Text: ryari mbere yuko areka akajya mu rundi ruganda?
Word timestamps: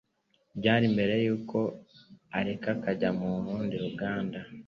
ryari 0.57 0.85
mbere 0.95 1.13
yuko 1.25 1.59
areka 2.37 2.69
akajya 2.75 3.09
mu 3.19 3.27
rundi 3.45 3.75
ruganda? 3.83 4.39